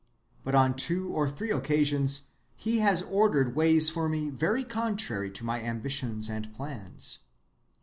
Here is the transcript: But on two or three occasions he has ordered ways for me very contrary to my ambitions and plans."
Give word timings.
But 0.43 0.55
on 0.55 0.73
two 0.73 1.09
or 1.09 1.29
three 1.29 1.51
occasions 1.51 2.29
he 2.55 2.79
has 2.79 3.03
ordered 3.03 3.55
ways 3.55 3.91
for 3.91 4.09
me 4.09 4.31
very 4.31 4.63
contrary 4.63 5.29
to 5.29 5.45
my 5.45 5.61
ambitions 5.61 6.27
and 6.27 6.51
plans." 6.55 7.19